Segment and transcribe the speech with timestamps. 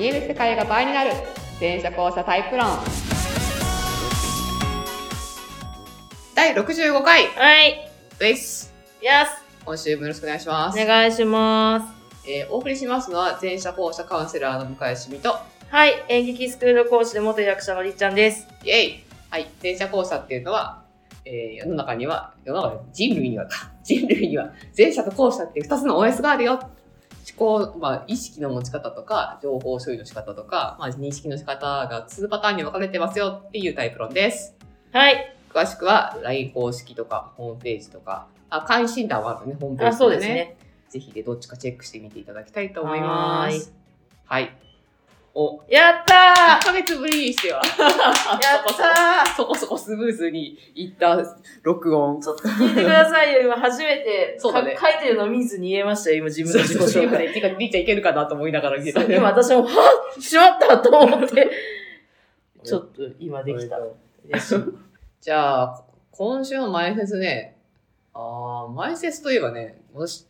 [0.00, 1.10] 見える世界が倍になる
[1.58, 2.68] 全車交差タイプ論
[6.34, 7.86] 第65回はい。
[8.18, 9.32] ですやす。
[9.62, 12.30] 今週もよろしくお願いします、お願いします。
[12.30, 15.36] えーお送りしますのは全社交差カウンセラーの向井しみと
[15.68, 16.02] はい。
[16.08, 18.48] 演劇スクール講師で元役者のりっちゃんです。
[18.64, 20.82] イエイはい全社交差っていうのは、
[21.26, 26.58] えー世の中には世の中で人類にはか人類には前者と後者っていう2つの OS があるよ
[27.40, 34.54] 思考、まあ、意識の持ち方とか、情報処理の仕方とか、まあ、認識の仕方が2パターンに分かれてますよっていうタイプ論です。
[34.92, 35.34] はい。
[35.52, 40.56] 詳しくは LINE 公式とかホームページとか、あ、会員診断はあるね、ホームペーあ、ジそうですね。
[40.90, 43.72] ぜひでどっちかチェックしてみていただきたいと思います。
[44.26, 44.50] はい。
[45.32, 51.16] お、やった1ヶ月ぶりにしては、ーやったそこそこスムーズにいった
[51.62, 52.22] 録音ー。
[52.22, 53.42] ちょっと聞いてくださいよ。
[53.42, 56.16] 今初めて、そうだねか書いてるの見ずに言えましたよ。
[56.16, 56.80] 今自分の自己紹介。
[56.80, 59.68] そうそう今ね、てか、りーちゃんいけるかなと思いながら聞いた今私も、は
[60.18, 61.48] っしまったと思って。
[62.64, 63.78] ちょっと今できた。
[64.28, 64.58] 嬉しい。
[65.20, 67.56] じゃあ、今週の前説ね、
[68.14, 70.26] あー前説といえばね、私、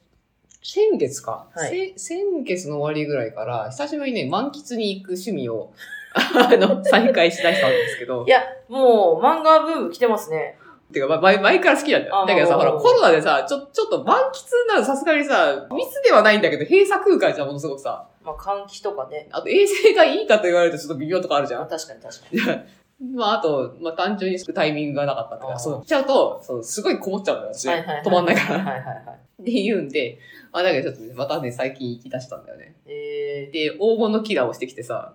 [0.62, 5.72] 先月か、はいせ先月の終わりぐらいから、久しぶりにね、満喫に行く趣味を、
[6.14, 10.58] あの、再開しだしたんですけどい、や、もう漫画ブーム来てますね。
[10.92, 12.22] てか、ま前前から好きなんだよ。
[12.22, 18.06] あだけどさ、ほら、コロナでさ、ちょ、ちょっと満喫なのさすがにさ、密ではないんだけど、閉鎖空間じゃん、ものすごくさ。
[18.22, 19.28] まあ換気とかね。
[19.30, 21.60] あと、衛生がいいかと言われるとちょっと微妙とかあるじゃん。
[21.60, 22.60] まあ確かに確かに。
[23.00, 27.66] まあ、あと、まあ、単純にタイミングがなかったとか、そう、しちゃうと、そう、すごいこもっちゃうんだよ、私。
[27.66, 28.04] はいはいはい。
[28.04, 28.58] 止まんないから。
[28.60, 29.20] はいはいはい。
[29.40, 30.18] って言うんで、
[30.52, 32.76] あ、だけどちょっとね、またね、最近行き出したんだよね。
[32.86, 35.14] えで、大物キラーをしてきてさ、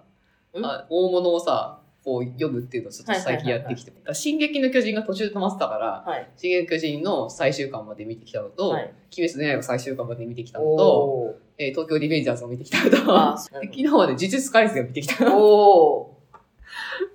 [0.60, 0.66] ん？
[0.66, 3.92] あ大物をさ、こう読むっていうのをちょっと最近やってきて。
[4.14, 6.30] 進撃の巨人が途中で止まってたから、ー、はい。
[6.38, 8.94] 進撃の巨人の最終巻まで見てきたのと、はい。
[9.18, 11.36] 鬼滅の刃最終巻まで見てきたのと。
[11.58, 15.38] えー東京リベンジャーズを見てきたのと、 昨日はね、呪術改正を見てきたの。
[15.40, 16.18] お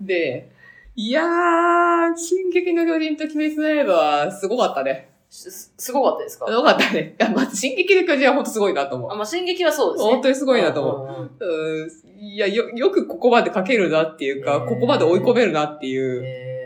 [0.00, 0.50] で、
[0.96, 3.56] いやー、進撃の巨人と鬼滅
[3.86, 5.08] の刃はすごかったね。
[5.30, 6.46] ーすすごかったですか？
[6.48, 7.14] すごかったね。
[7.18, 9.14] いや、まず進撃の巨人は本当すごいなと思うあ、。
[9.14, 10.10] まあ、進撃はそうですね。
[10.10, 11.06] 本当にすごいなと思う。
[11.06, 11.30] 思う。
[11.40, 11.90] うん
[12.22, 16.59] いや、よ、よくここまで書けるなっていうか、ここまで追い込めるなっていう。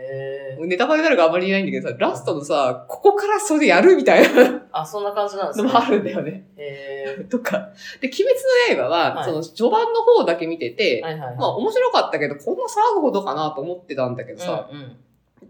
[0.65, 5.67] ネタバレになるからあんまり言えないんだけどさ、ラストのさ、ここからそれやるみたいなあ、そんな感じなんですね。
[5.67, 6.47] のもあるんだよね。
[6.57, 7.69] へ とか。
[8.01, 11.37] で、鬼滅の刃は、はいその序盤の方だけ見てて、ーはいはいはい。
[11.37, 14.97] まあ面白かったけど、こんな騒ぐほどかなと思ってたんだけどさ、うんうん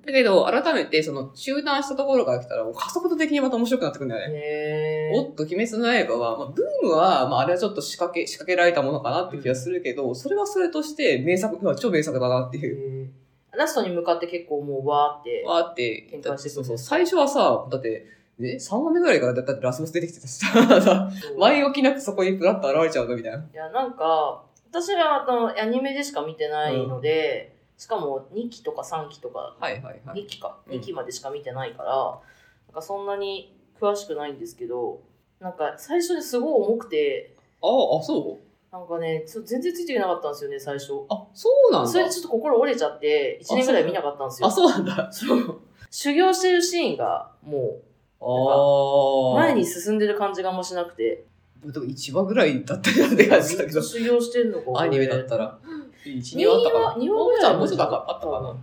[0.05, 4.37] だけど、改めてその中断したところから来たら、もう加速度的にまた面白くなってくるんだよね。
[4.37, 13.09] へーおっと、鬼滅の刃は、まあ、ブームは、まあ、あれはちょっと仕掛け、仕掛けられたものかなって気がするけど、それはそれとして名作、まあ超名作だなっていう。
[13.57, 15.43] ラストに向かって結構もうわーって。
[15.45, 16.77] わーってしてくるそうそう。
[16.77, 18.05] 最初はさ、だって、
[18.37, 23.37] ね、3話目ぐらいからだだってラスボス出てきてたしさ、前置きなくそこにプラッと現れちゃうのみたいな。
[23.37, 30.23] いや、なんか、私はあのアニメでしか見てないので、しかも2期とか3期とか、はいはいはい。
[30.23, 35.01] 2期か、うん2期までしか見てないから、なんかそんなに詳しくないんですけど、
[35.39, 38.44] なんか最初ですごい重くて、ああ、そう？
[38.75, 41.05] なんかね、ちょ全然ついていけなかったんですよね、最初。
[41.09, 41.89] あ、そうなんだ。
[41.89, 44.51] それでちょっと心折れちゃって、1年ぐらい見なかったんですよあ、。
[44.51, 45.09] そうなんだ。
[45.13, 45.61] そう。
[45.89, 47.79] 修行してるシーンが、も
[48.19, 49.45] ああ。
[49.45, 51.23] う、前に進んでる感じがあんましなくて、
[51.63, 53.81] でも1話ぐらいだったよって感じだけど。
[53.81, 54.81] 修行してんのか。
[54.81, 55.57] アニメだったら。
[56.03, 56.85] 1、2 2話あったかな。
[56.89, 58.55] 話、2話ぐらいもうちょっとあったかな。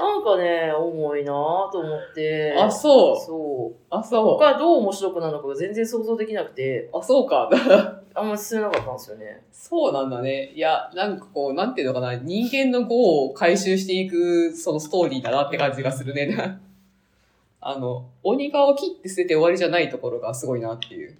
[0.00, 1.34] んなんかね、重いなぁ
[1.72, 2.54] と思って。
[2.56, 3.26] あ、そう。
[3.26, 3.82] そう。
[3.90, 4.38] あ、そう。
[4.38, 7.50] 他どう面白くなるのかが全然想像できなくて、あ、そうか。
[8.14, 9.44] あんまり進めなかったんですよね。
[9.50, 10.52] そうなんだね。
[10.54, 16.36] いや、なんかこう、なんていうのかな、人間の業を回収していく、そのストーリーだなって感じがするね。
[17.60, 21.16] あの、鬼顔を切って捨てて終わりじゃないところがすごいなっていう。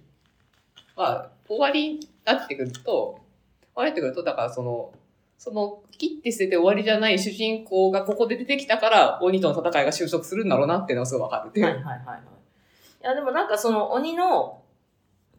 [0.95, 3.17] まあ、終わりになってくると、
[3.73, 4.91] 終わりってくると、だからその、
[5.37, 11.65] その、切って捨てて終わりじゃない主人公がここで出てきたから、鬼との戦いが収束するんだろうなっていうのはすごいわかるっていう。
[11.65, 12.19] はいはいはいはい。
[13.01, 14.61] いや、でもなんかその鬼の、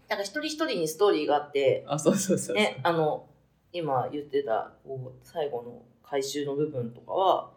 [0.08, 2.56] なんか一人一人にストーリーがあって、あ、そうそうそうそう。
[2.56, 3.26] ね、あの、
[3.72, 7.50] 今言ってた、こう、最後の回収の部分とかは、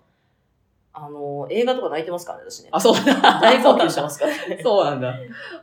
[1.00, 2.70] あの、映画とか泣いてますからね、私ね。
[2.72, 3.40] あ、そうだ。
[3.40, 4.60] 大号泣してますからね。
[4.64, 5.16] そうなんだ。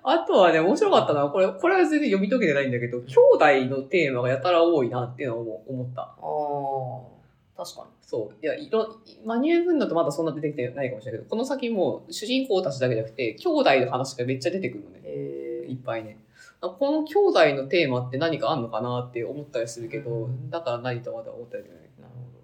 [0.04, 6.02] あとはね、面白かったのは、これ、これは全然読み解けてないんだけど、兄弟のテーマがやたら多いなっていうのを思った。
[6.02, 6.06] あ
[7.60, 8.44] あ、確かそう。
[8.44, 15.00] いや、いろ、マニュアル分だとまだそんな出てきてないかもしれないけど、この先も主人公たちだけじゃなくて、兄弟の話がめっちゃ出てくるのね。
[15.68, 16.18] いっぱいね。
[16.60, 21.83] この兄弟のテーマって何かあんのかなって思ったりするけど、だから何とまだ思ったりね。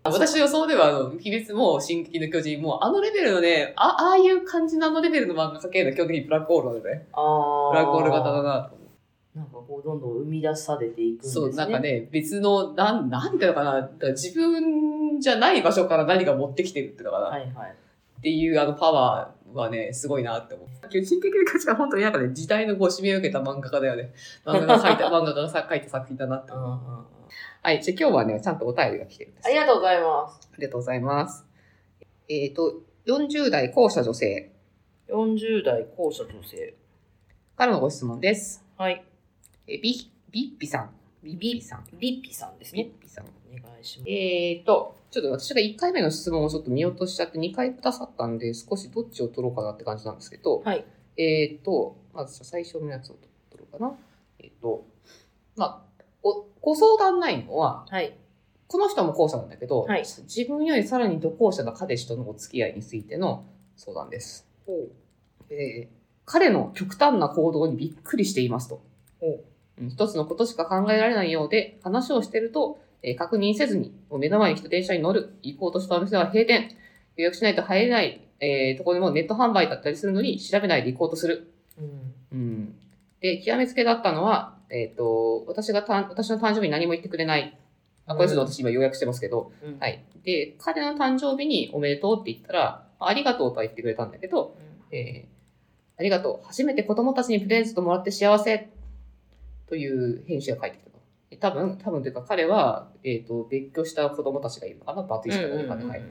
[0.02, 7.70] 私の予想では、あの、鬼滅も、進撃の巨人も、あのレベルのね、あ、ああいう感じのあのレベルの漫画描けるのは基本的にブラックホールなので、ああ。
[7.70, 9.38] ブラックホール型だなと思う。
[9.38, 11.32] なんかこう、どんどん生み出されていくんですね。
[11.32, 17.74] そう、なんかね、別の、なん、なんていうのかな、だから自分じゃない場所から何か持ってきてるっていうのかな、はいはい。
[18.20, 20.88] っていうあのパワーはね、すごいなって思う。
[20.88, 24.12] 巨人的な価値は本当になんかね、時代のご指名を受けた漫画家だよね。
[24.44, 26.64] 漫画が書いた、 漫画家がさ書いた作品だなって思う。
[26.64, 27.04] うんうんうん
[27.62, 29.46] はい、じゃあ今日はね、ちゃんとお便りが来てるんです。
[29.46, 30.48] ありがとうございます。
[30.50, 31.44] ありがとうございます。
[32.26, 34.50] えっ、と、40代後者女性
[35.10, 36.74] 40代後者女性。
[37.56, 38.64] からのご質問です。
[38.78, 39.04] はい。
[39.66, 40.90] えー、ビビッピさん。
[41.22, 41.84] ビッピさん。
[41.98, 42.84] リッピさんですね。
[42.84, 43.26] ビッピさん。
[43.26, 44.10] お願いします。
[44.10, 50.86] えーと、ちょっと私が1回目の質問をちょっと見落としちゃって2回くださったんで、少しどっちを取ろうかなって感じなんですけど、はい。
[51.18, 53.16] えーと、まず最初のやつを
[53.50, 53.92] 取ろうかな。
[54.38, 54.86] えーと、
[55.56, 55.89] まあ、
[56.22, 58.16] ごご相談ないのは、はい。
[58.66, 63.44] この人も後者なんだけど、はい自分よりさらに同後者の彼氏とのお付き合いについての
[63.76, 64.46] 相談です。
[65.50, 68.80] えー彼の極端な行動にびっくりしていますと。
[69.18, 69.40] ほ
[69.80, 76.70] うん一つのことしか考えられないようで、話をしてると、えー確認せずに、目の前に来た電車に乗る、行こうとしたお店は閉店、
[77.16, 81.52] 予約しないと入れない、えーところでもネット販売だったりするのに調べないで行こうとする。
[81.80, 82.14] うん。
[82.30, 82.78] うん。
[83.20, 87.58] で、極めつけだったのは、えっ、と、私がたん、私の誕生日に何も言ってくれない。
[88.06, 89.78] あ、これちょっと私今予約してますけど、うん。。
[89.78, 90.24] はいい。
[90.24, 94.56] で、彼の誕生日におめでとうって言ったら、ありがとうとは言ってくれたんだけど、
[94.90, 95.40] えー
[96.00, 96.46] ありがとう。
[96.46, 98.70] 初めて子供たちにプレゼントもらって幸せ。
[99.68, 105.02] という返事が返ってきた多分、多分というか彼は、えっ、と、別居した子供たちがいるのかな？
[105.02, 106.02] バツイチかどうかで、はい。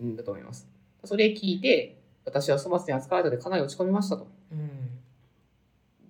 [0.00, 0.68] うんだと思います。
[1.02, 4.28] それ聞いて、私は粗末に扱われたのでかなり落ち込みましたと。
[4.52, 4.83] うん。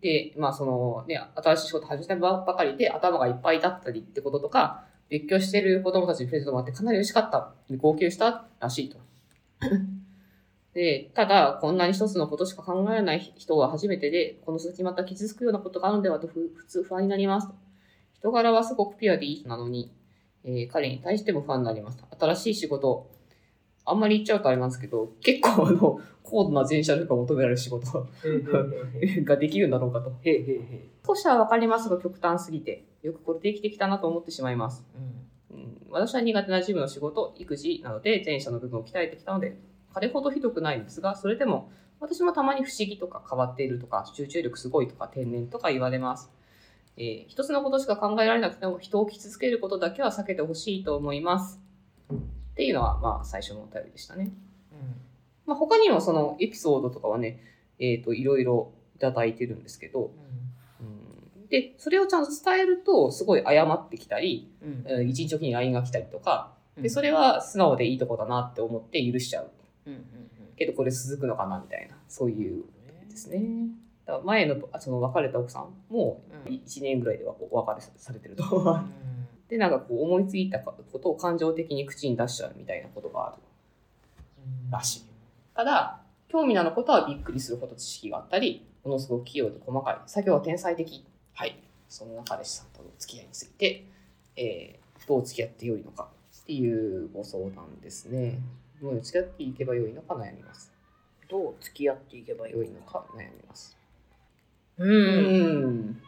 [0.04, 7.54] で、まあそのね、新しい仕事始めたばかりで頭がいっぱいだったりってこととか、別居してる子供たちにプレゼントもらってかなり嬉しかった。
[7.70, 8.98] で号泣したらしいと。
[10.74, 17.54] で、ただ、こんなに一つのことしか考えない人は初めてで、この先また傷つくようなことがあるのではとふ普通不安になりますと。
[18.12, 19.90] 人柄はすごくピュアでいい人なのに、
[20.44, 22.04] えー彼に対しても不安になります。
[22.20, 23.08] 新しい仕事、
[23.86, 28.08] あんまり言っちゃうとあれなんですけど、結構あの、高度な全社力が求められる仕事
[29.24, 30.12] ができるんだろうかと。
[30.22, 30.88] へへへへ。
[31.06, 34.84] 少しはわかりますが極端すぎて、よくこれで生きてきたなと思ってしまいます。
[35.50, 35.58] うん。
[35.58, 39.58] うん、私は苦手な事務の仕事、育児などで前者の部分を鍛えてきたので、
[39.92, 41.70] 彼ほどひどくないんですが、それでも
[42.00, 46.30] 私もたまに不思議とか変わっているとか、集中力すごいとか天然とか言われます。
[46.96, 51.60] えー一つのことしか考えられなくても人を傷つけることだけは避けてほしいと思います。
[52.54, 54.30] っていうのは、まあ、最初のお便りでしたね。
[55.46, 57.40] まあ、他にもそのエピソードとかはね、
[57.78, 60.34] えっ、と、いろいろいただいてるんですけど、うん
[61.54, 64.84] で、それをちゃんと伝えると、すごい謝ってきたり、うん。
[64.90, 66.82] うん一日おきに LINE が来たりとか、うん。
[66.82, 69.50] で、それは素直でいいとこだなって思って許しちゃう。
[69.86, 70.00] うんうん
[70.56, 72.64] けど、これ続くのかなみたいな、そういう
[73.02, 73.08] うん。
[73.08, 73.42] ですね。
[74.06, 78.44] だから前の、あその別れた奥さんもうん1年ぐらいではお別れされてると。
[78.56, 78.92] うん
[79.48, 83.42] で、なんかこう思いついたことを感情的に口に出しちゃうみたいなことがある
[84.70, 85.02] らしい。
[85.54, 89.98] ただ、興味のあることはびっくりするほど知識があったり、ものすごく器用で細かい。
[90.06, 91.04] 作業は天才的。
[91.34, 91.62] はい。
[91.88, 93.84] そんな彼氏さんとの付き合いについて、
[94.36, 96.08] えー、どう付き合ってよいのか
[96.42, 98.38] っていうご相談ですね。
[98.80, 100.72] どう付き合っていけばよいのか悩みます。
[101.28, 102.80] どう付き合っていけばよよいのか。
[102.80, 103.76] いのか悩みます。
[104.78, 104.84] う。
[104.84, 106.00] うんん。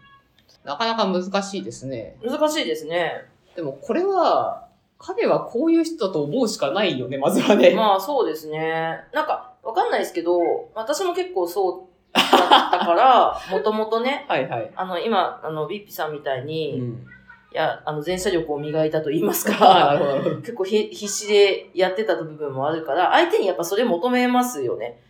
[0.65, 2.17] なかなか難しいですね。
[2.23, 3.25] 難しいですね。
[3.55, 4.67] でもこれは、
[4.99, 7.75] 彼はこういう人だと思うしかないよね、まずはね。
[7.75, 8.99] まあそうですね。
[9.13, 10.39] なんか、わかんないですけど、
[10.75, 14.73] 私も結構そうだったから、もともとね、はいはい。
[14.75, 17.07] あの、今、あの、ビッピさんみたいうに、いん。
[17.53, 19.99] や、あの、前者力を磨いたと言いますか。
[20.41, 25.01] 結構ひ必死でやってた部分もあるから、相手にやっぱそれ求めますよね。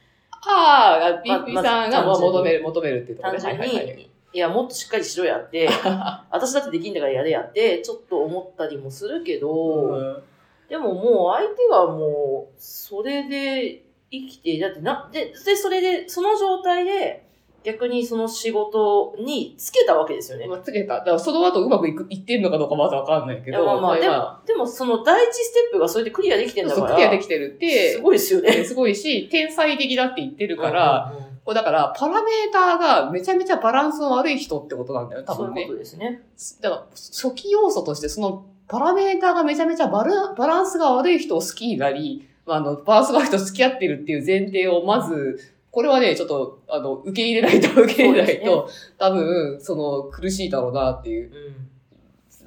[0.48, 3.40] ああ、ビッピさんが求める、求めるっていうところね。
[3.40, 4.10] 単純に、はいはいはい。
[4.32, 5.68] いや、もっとしっかりしろやって、
[6.30, 10.22] 私だってできんだからやれやって、ちょっと思ったりもするけど、
[10.68, 17.25] でももう相手はもう、それで生きて、だってな、で、で、それで、その状態で、
[17.66, 20.46] 逆にその仕事につけたわけですよね。
[20.46, 21.00] まあ、つけた。
[21.00, 23.66] だからその後うまくいくいってんのかどうかまだわかんないけど。
[23.66, 28.64] まあまあ、でまも、でもその第一ステップがそれでクリアできてんだそう、から、クリアできてるって、すごいですよね。
[28.64, 35.72] すごいし、天才的だって言ってるから、うんうんうんこうだから、パラメーターがめちゃめちゃバランスの悪い人ってことなんだよ、多分ねそういうこ。
[35.74, 36.22] とですね。
[36.60, 48.66] だから、初期要素として、その、パラメーターがめちゃめちゃバラバランスが悪い人を好きになり、まあ、あの、バランスが悪い人と付き合ってるっていう前提を、まず、これはね、ちょっと、あの、受け入れないと、受け入れないと、
[48.96, 51.30] 多分、その、苦しいだろうなっていう。
[51.30, 51.68] うん。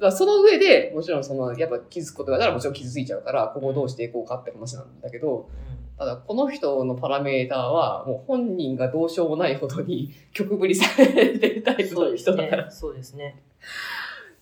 [0.00, 5.48] まあその上で、もちろんその、やっぱ傷つくことがあったらもちろん傷ついちゃうから、今後どうしていこうかって話なんだけど、
[5.96, 12.64] ただ、この人のパラメーターは、もう本人がどうしようもないほどに曲振りされてるタイプのそうです人だから。
[12.64, 12.70] ね。
[12.72, 13.44] そうですね。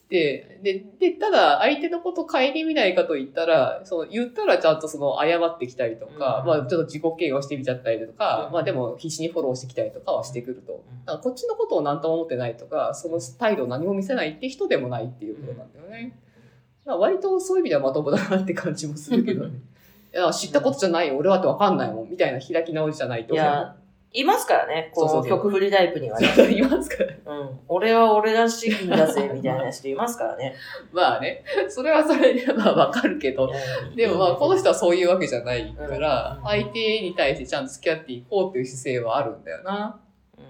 [0.08, 6.46] で、で、で、ただ、相手のこと顧みないかと言ったら、その、言ったらちゃんとその、謝ってきたりとか、うん。
[6.46, 8.52] まあ、ちょっと自己嫌悪してみちゃったりとか、うん。
[8.54, 10.82] まあ、でも、必死にフォローしてきたりとかはしてくると。
[11.06, 11.20] うん。
[11.20, 16.18] こっちのことを何とも思ってないとか、その態度を何も見せないって人でもないっていうことなんだよね。
[16.86, 19.58] だから割とそういう意味ではまともだなって感じもするけどね。
[20.14, 23.34] いや、知ったことじゃないよ、俺はってわかんないもん、みたいな開き直りじゃないと。
[23.34, 23.76] いや、
[24.12, 24.90] いますからね。
[24.94, 26.28] このそうそうそう曲振りタイプにはね。
[26.28, 27.34] そ ういますから。
[27.34, 27.60] うん。
[27.68, 30.54] 俺は俺らしいんだぜ、 みたいな人いますからね。
[30.92, 33.50] まあね、それはそれでまあわかるけど、
[33.94, 40.00] でもまあ、この人はそういうわけじゃないからう、ん相手に対してちゃんと付き合っていこうっていう姿勢はあるんだよな。
[40.38, 40.44] うん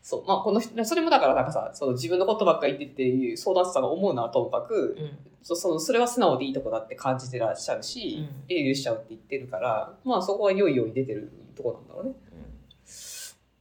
[0.00, 0.24] そう。
[0.26, 12.12] まあ、この人、それもだからなんかさ、その自分のことばっかり言ってっていう相談者さんが思うのはともかく、うんそそのそれは素直でいいとこだって感じてらっしゃるし、うんで許しちゃうって言ってるから、まあそこは良いように出てるとこなんだろうね。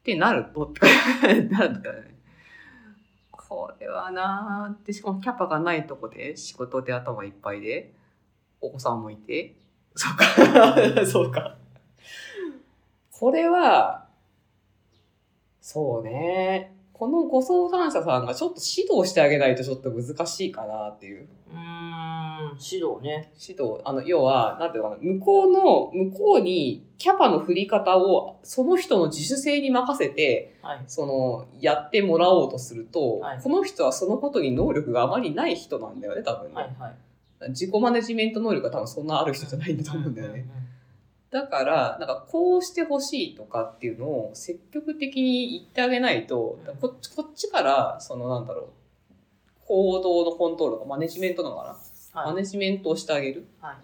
[0.07, 0.71] ってなると、
[1.51, 2.15] なんかね、
[3.29, 4.87] これはなー。
[4.87, 7.93] で、しかもキャパがないとこで、仕事で頭いっぱいで、
[8.61, 9.57] お子さんもいて、
[9.95, 11.57] そうか、 そうか。
[13.11, 14.07] これは、
[15.59, 21.27] そうね、このご相談者さんがちょっと指導してあげないとちょっと難しいかなっていう。
[21.51, 23.31] うーん、指導ね。
[23.39, 30.83] 指導、あの、要は、なんていうのかな、向こうの、向こうにキャパの振り方を、その人の自主性に任せて、はい。
[30.87, 36.55] その、やってもらおうとすると、はいこの人はそのことに能力があまりない人なんだよね、多分ね。
[36.55, 37.49] はいはい。
[37.49, 40.47] 自己マネジメント能力が多分そんなある人じゃないんだと思うんだよね。
[41.29, 48.67] だから、なんかこうしてほしいとかっていうのを積極的に言ってあげないと、うんこっちこっちから、そのなんだろう、
[49.65, 51.63] 行動のコントロールとかマネジメントなのか
[52.13, 52.31] な、はい。
[52.33, 53.45] マネジメントをしてあげる。
[53.59, 53.75] はい。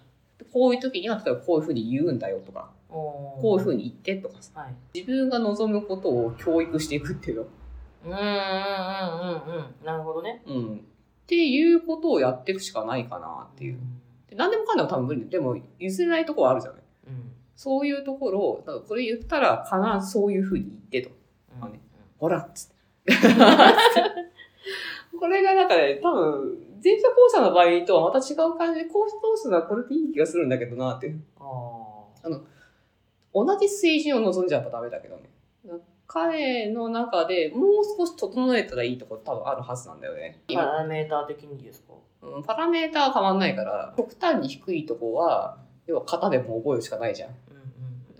[0.51, 4.75] こういう時には、例えばこういうふうに言うんだよとか、ここういうふうに言ってとかさ、はい。
[4.93, 7.47] 自分が望むことを教育していくっていうの。
[8.05, 9.85] うんうんうんうんうん。
[9.85, 10.41] なるほどね。
[10.45, 10.75] うん。
[10.77, 13.79] っていうことをやっていくしかないかなっていう。
[14.29, 16.82] で何でもかんでも多分無理でも譲れないところはあるじゃない。
[17.07, 17.31] うん。
[17.55, 21.15] そういうところを、だからこれ言ったら必ずそういうふうに言ってと。
[21.63, 21.71] うん。
[21.73, 21.79] ね
[22.17, 23.13] ほらっつって。
[25.19, 31.15] これがなんかね、多分、前者後者の場合とはまた違う感じで、こう通すのはこれでいい気がするんだけどなって。
[31.39, 31.43] あ
[32.23, 32.29] あ。
[33.33, 35.29] 同じ水準を望んじゃやっぱダメだけどね。
[36.05, 40.41] 彼の中でもう少し整えたらいいところ多分あるはずなんだよね。
[40.53, 41.93] パラメーター的にですか？
[42.21, 45.57] うんパラメーターは変わんないから、極端に低いとこは、
[45.87, 47.35] 要は型でも覚えるしかないじゃん。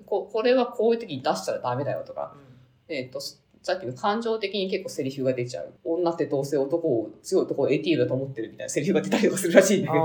[0.06, 2.96] ここれはこういう時に出したらダメだよとか、うん。
[2.96, 5.74] えっ、と、さっきの感情的に結構セリフが出ちゃう。
[5.84, 10.04] 女ってどうせ男を強い男を ATM だと思ってるみたいなセリフが出たりとかするらしいんだけど。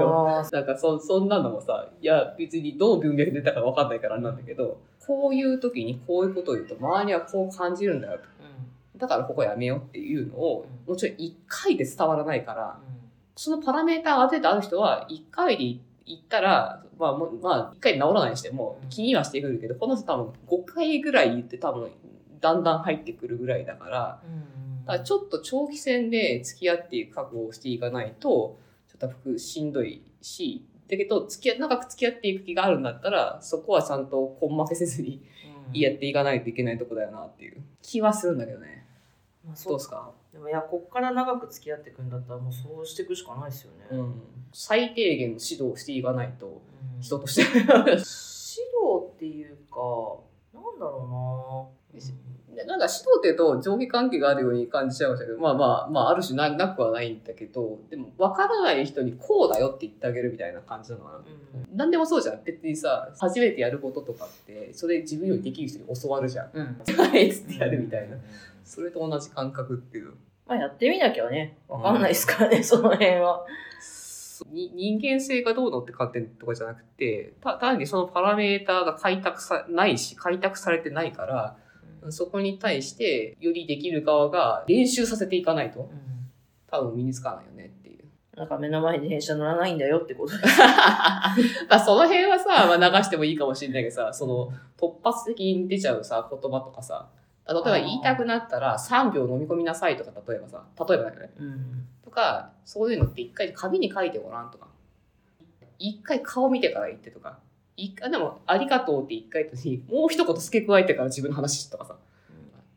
[0.53, 8.25] なんかそそんなのもさ、いや別にどの文脈で出たかわかんないからなんだけど、こういう時にこういうことを言うと周りはこう感じるんだよと。
[8.25, 8.99] うん。
[8.99, 12.99] だからここやめようっていうのを、もちろん1回で伝わらないから、うん
[13.39, 15.79] そのパラメーターがある程度ある人は、1回で言っ
[16.29, 18.89] たら、まあ、もうまあ、1回で治らないにしてもうん。
[18.89, 21.91] 気にはしてくるけど、この人多分5回ぐらい言って多分、
[22.41, 35.21] だんだん入ってくるぐらいだから、うんだからちょっと長期戦で付き合っていく覚悟をしていかないと、ちょっと服しんどいし、だけど、付き合、長く付き合っていく気があるんだったら、そこはちゃんと根負けせずに
[35.75, 35.79] うん。
[35.79, 38.87] やっていかないといけないとこだよなっていう気はするんだけどね。
[39.45, 40.11] まあどうですか？
[40.33, 43.87] でもいや、こっから長く付き合っていくんだったらもうそうしていくしかないですよね。
[43.91, 44.23] うん。
[44.53, 47.43] 最低限の指導をしていかないと、うん人として。
[47.43, 48.05] 指導
[49.15, 49.81] っていうか、
[50.53, 51.99] なんだろうな
[52.59, 61.19] でなんか指導っていうと上下関係があるように感じちゃいましたけど、まあまあ、まあある種ななくはないんだけど、でも分からない人にこうだよって言ってあげるみたいな感じなのかな。
[61.19, 61.25] うん。
[61.77, 62.43] 何でもそうじゃん。
[62.45, 66.51] 別にさ、初めてやることとかって、それ自分よりできる人に教わるじゃん。
[66.53, 66.65] うん。
[66.99, 68.23] はいっつってやるみたいなうん。
[68.69, 70.15] それと同じ感覚っていう。
[70.47, 73.45] まあやってみなきゃね、わかんないですからね、 その辺は。
[74.51, 81.57] に人間性がどうのって観点とかじゃなくて、た単にそのパラメーターが開拓さないし、開拓されてないから、
[82.11, 86.09] そこに対して、よりできる側が練習させていかないと、うん
[86.71, 88.05] 多分身につかないよねっていう。
[88.37, 90.35] なんか目の前に電車乗らないんだよってこと。
[90.37, 97.09] まあその辺はさ、まあ、流してもいいかもしれないけどさ、その突発的に出ちゃうさ、言葉とかさ、
[97.49, 101.33] 例えば言いたくなったら3秒飲み込みなさいとか、例えばさ、例えばだけどね。
[101.39, 101.87] うん。
[102.05, 104.69] とか、そういうのって一回紙に書いてごらんとか。
[105.79, 107.39] 一回顔見てから言ってとか。
[107.77, 111.97] 一回、でも、ありがとうって一回言ったに、もう一言付け加えてから自分の話とかさ。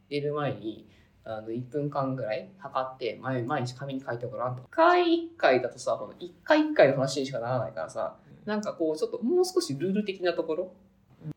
[0.10, 0.88] 寝る前に、
[1.26, 4.68] あの、1分間ぐらい測って、毎毎日紙に書いてごらんとか。
[4.70, 10.74] 一回一回だとさ、この一回一回の話にしかならないからさ、なんかこう、ちょっともう少しルール的なところ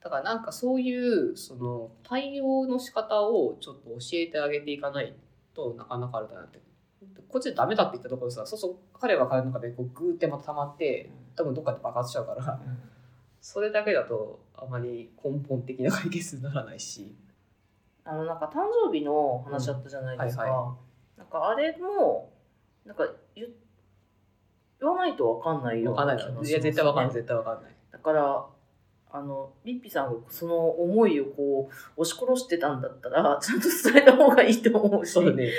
[0.02, 5.14] だからなんかそういうその対応の仕方をちょっと教えてあげていかない
[5.54, 6.60] となかなかあれだなって。
[7.28, 12.60] こっちでダメだって言ったところさそうそう彼は彼の中でこうグーってまた溜まって多分どっかで爆発しちゃうから
[13.40, 17.14] それだけだとあまり根本的な解決にならないし。
[18.06, 20.58] あのなんか誕生日の話あったじゃないですか、うんはい。
[20.58, 20.76] は
[21.16, 22.30] なんかあれも
[22.84, 23.46] なんか言
[24.78, 26.52] 言わないとわかんないよわかんない気がしますい。
[26.52, 27.76] や絶対わかんないね絶対わかんない。
[27.90, 28.46] だから
[29.16, 35.12] あのリッピさんがその思いをこう押し殺してたんだったら ちゃんと伝えた方がいいと思うし。
[35.12, 35.52] そうね。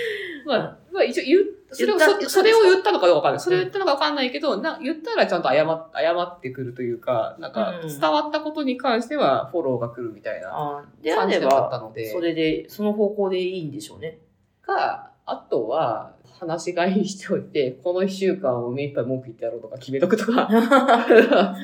[0.46, 3.40] まあ、まあ一応言う、それを、言ったそそれを言ったのかどうかわかんない。
[3.40, 14.20] それを言ったのかわかんないけど、な、言ったらちゃんと謝っ、謝ってくるというか、なんか、うん伝わったことに関してはフォローが来るみたいなあであれ感じではあったばので、それでその方向でいいんでしょうね。
[14.62, 20.50] か、あとは、話し飼いにしておいて、この一週間を目いっぱい文句言ってやろうとか決めとくとか、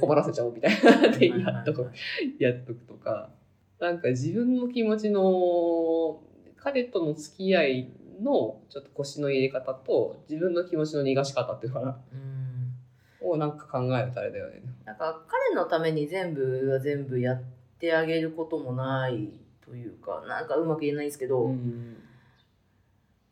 [0.00, 1.90] 困らせちゃおうみたいなでやっとく、
[2.38, 3.30] やっとくとか、
[3.78, 6.20] なんか自分の気持ちの、
[6.56, 13.30] 彼との付き合いのちょっと腰の入れ方と、自分の気持ちの逃がし方っていうのかな、うん。
[13.30, 14.62] をなんか考えるとあれだよね。
[14.84, 17.42] なんか彼のために全部が全部やっ
[17.78, 19.28] てあげることもない
[19.64, 21.96] というかなんかうまく言えないんですけど、うん。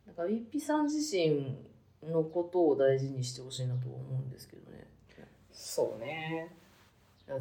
[0.06, 1.56] なんかウィッピさん自身
[2.10, 4.86] のことを大事にしてほしいなと思うんですけどね。
[5.52, 6.54] そうね。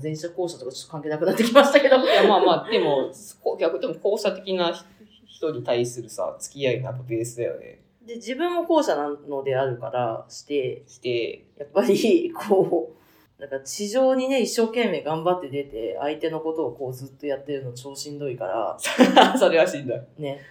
[0.02, 1.98] 前者後者とかちょっと関係なくなってきましたけど。
[1.98, 3.12] いやまあまあ、でも、
[3.42, 4.72] こ逆でも後者的な
[5.26, 7.80] 人に対するさ、付き合いのやっぱベースだよね。
[8.06, 18.78] で自分も後者なのであるからしてして、やっぱりこうなんか地上にね一生懸命頑張って出て相手のことをこうずっとやってるの超しんどいから
[19.38, 20.02] それはしんどい。
[20.18, 20.42] ね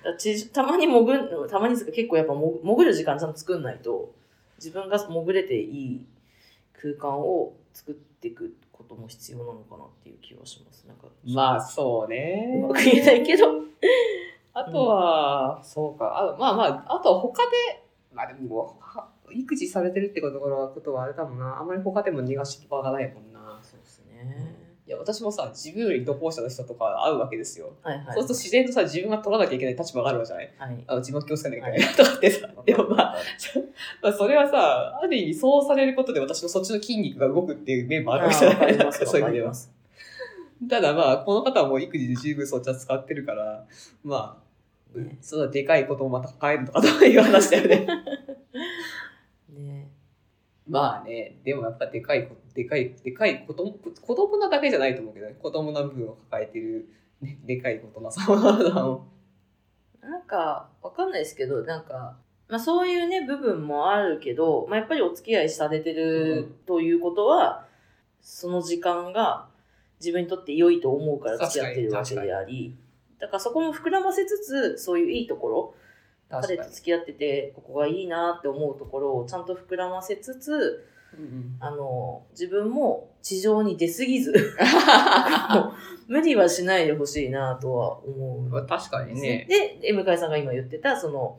[0.53, 4.15] たまに潜るたまにですか結構やっぱも潜る時間ちゃんと作んないと
[4.57, 6.07] 自分が潜れていい
[6.81, 12.75] 空間を作っていくことも必要なのかなっていう気はしますなんかまあ、そううねま。
[12.75, 13.47] く言えないけど
[14.55, 16.19] あとは、そうか。
[16.19, 17.51] あまあまあ、あとは他で、
[18.13, 21.59] まあでも、は育児されてるってことのことはあれだもんな。
[21.61, 23.28] あんまり他でも逃がし場がないもん
[24.89, 27.75] いや、私もさ、自分より同行者の人とか会うわけですよ。
[27.83, 28.07] はいはい。
[28.07, 30.55] そうすると自然とさ、自分が取らなきゃいけない立場があるわけじゃない。
[30.57, 30.85] はい。
[30.87, 32.49] あの自分は気をつけなきゃいけないとかってさ。
[32.65, 33.17] でも まあ、
[34.03, 39.53] まあ、それはさ、ある意味そうされることで私のそっちの筋肉が動くっていう面もあるわけじゃないあーわかそういう意味では。
[40.71, 43.67] ただまあ、この方はもう育児で十分そっちは使ってるから、
[44.03, 45.19] まあ、ね。
[45.21, 47.87] そのでかいことをまた抱えるとかという話だよね。
[49.55, 49.89] ね。
[50.67, 56.89] まあね、でもやっぱでかいこ、でかい、でかい子供、子供なだけじゃないと思うけど、ね、子供の部分を抱えてる、
[57.21, 59.07] ね、でかいことなさまを。
[60.03, 62.17] なんか、わかんないですけど、なんか、
[62.49, 67.65] まあそういうね、部分もあるけど、まあやっぱりお付き合いされてるということは、
[68.21, 69.47] その時間が
[70.01, 72.77] 自分にとって良いと思うから付き合ってるわけであり、
[73.21, 75.75] だからそこも膨らませつつ、そういういいところ、
[76.29, 84.33] 彼と付き合ってて、ここがいいなって思うところをちゃんと膨らませつつ、うんあの、自分も地上に出すぎず、
[86.09, 88.49] 無理はしないでほしいなとは思う。
[88.49, 89.47] まあ確かにね。
[89.49, 91.39] で、で向井さんが今言ってた、その、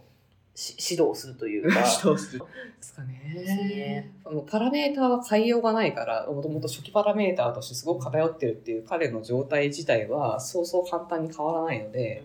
[0.60, 2.40] し指導するというか、 指導する。
[2.42, 2.46] で
[2.82, 4.12] すかねね。
[4.26, 12.24] もうパラメーターは変えようがないから、もともと初期パラメーターとしてすごく偏ってるっていう彼の状態自体は、そうそう簡単に変わらないので、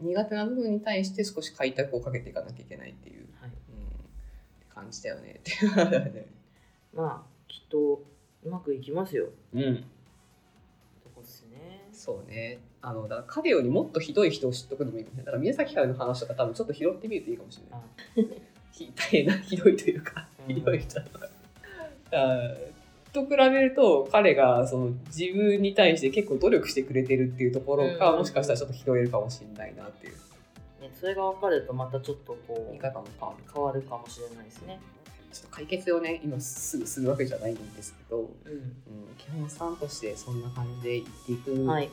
[0.00, 3.65] うん、苦手な部分に対して少し開拓をかけていかなきゃいけないっていう、はいうん、
[4.76, 6.26] 感じだよねっていう。
[6.94, 8.04] まあ、きっと、
[8.44, 9.28] うまくいきますよ。
[9.54, 9.76] うん、
[11.02, 11.88] とこですね。
[11.92, 12.58] そうね。
[12.82, 15.06] あの、だから彼よりもっとひどい人を知っとくのもいい。
[15.16, 17.60] だから宮崎駿の話とか多分ちょっと拾ってみるといいかもし
[18.14, 18.42] れない。
[18.70, 21.28] ひ大変な、ひどいというか、うんひどい人とか。
[23.12, 30.14] と比べると彼がその自分に対して結構努力してくれてるっていうところがうんもしかしたらちょっと拾えるかもしれないなっていう
[30.86, 34.80] ね、それが分かるとまたちょっとこう、見方も変わる変わるかもしれないですね。
[35.32, 38.76] ちょっと解決をね今すぐするわけじゃないんですけど、ううん、
[39.18, 41.66] 基本さんとしてそんな感じでいっていく、ん。
[41.66, 41.90] はい。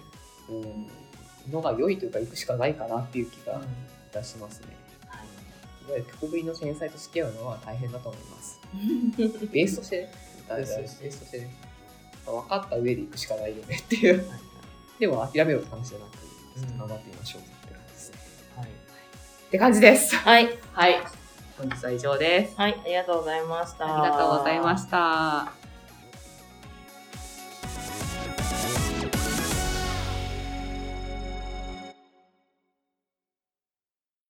[0.50, 3.66] うん、のが良いというか行くしかないかなっていう気がうんい
[4.12, 4.68] たしますね。
[5.08, 5.28] はい
[5.88, 8.60] いわゆる曲ぶりの天才と付き合うのは大変だと思います。
[9.52, 10.12] ベースとしてね、
[10.50, 11.54] ベースとしてね、
[12.26, 14.30] 分かった上で行くしかないよねっていう。
[14.30, 14.54] はい
[15.00, 16.10] でも諦めろって話じゃなく、
[16.72, 17.53] うん頑張ってみましょう
[19.54, 20.16] って感じです。
[20.16, 20.50] はい。
[20.74, 21.00] はい。
[21.60, 22.58] 本日は以上です。
[22.58, 22.82] はい。
[22.84, 23.86] ありがとうございました。
[23.86, 25.62] ありがとうございました。